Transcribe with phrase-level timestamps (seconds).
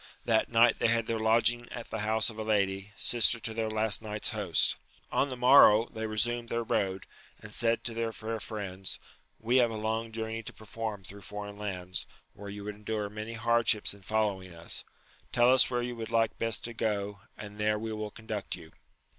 [0.25, 3.69] That night they had their lodging at the house of a lady, sister to their
[3.69, 4.77] last night's host.
[5.11, 7.05] On the morrow they resumed their road,
[7.39, 8.97] and said to their fair friends,
[9.39, 13.33] we have a long journey to perform thro* foreign lands, where you would endure many
[13.33, 14.83] hardships in following us:
[15.31, 18.71] tell us where you would like best to go, and there we will conduct you.